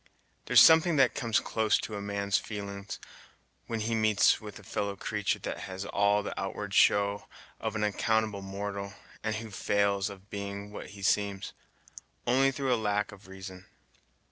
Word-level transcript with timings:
There's 0.45 0.59
something 0.61 0.95
that 0.95 1.13
comes 1.13 1.39
close 1.39 1.77
to 1.77 1.93
a 1.95 2.01
man's 2.01 2.39
feelin's, 2.39 2.97
when 3.67 3.81
he 3.81 3.93
meets 3.93 4.41
with 4.41 4.57
a 4.57 4.63
fellow 4.63 4.95
creatur' 4.95 5.37
that 5.43 5.59
has 5.69 5.85
all 5.85 6.23
the 6.23 6.33
outward 6.41 6.73
show 6.73 7.27
of 7.59 7.75
an 7.75 7.83
accountable 7.83 8.41
mortal, 8.41 8.95
and 9.23 9.35
who 9.35 9.51
fails 9.51 10.09
of 10.09 10.31
being 10.31 10.71
what 10.73 10.87
he 10.97 11.03
seems, 11.03 11.53
only 12.25 12.49
through 12.51 12.73
a 12.73 12.77
lack 12.81 13.11
of 13.11 13.27
reason. 13.27 13.67